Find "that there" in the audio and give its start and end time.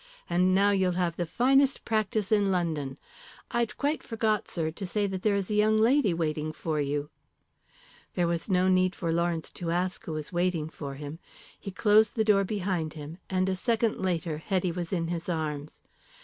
5.05-5.35